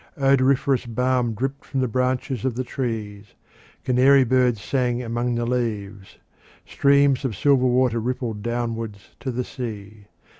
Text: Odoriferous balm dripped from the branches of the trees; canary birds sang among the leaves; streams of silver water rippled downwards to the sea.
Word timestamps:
Odoriferous 0.17 0.87
balm 0.87 1.35
dripped 1.35 1.63
from 1.63 1.79
the 1.79 1.87
branches 1.87 2.43
of 2.43 2.55
the 2.55 2.63
trees; 2.63 3.35
canary 3.83 4.23
birds 4.23 4.59
sang 4.59 5.03
among 5.03 5.35
the 5.35 5.45
leaves; 5.45 6.17
streams 6.65 7.23
of 7.23 7.35
silver 7.37 7.67
water 7.67 7.99
rippled 7.99 8.41
downwards 8.41 9.09
to 9.19 9.29
the 9.29 9.43
sea. 9.43 10.07